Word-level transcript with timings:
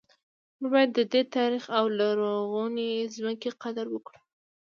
موږ 0.59 0.69
باید 0.75 0.91
د 0.93 0.99
دې 1.13 1.21
تاریخي 1.35 1.69
او 1.79 1.85
لرغونې 1.99 2.89
ځمکې 3.15 3.49
قدر 3.63 3.85
وکړو 3.91 4.19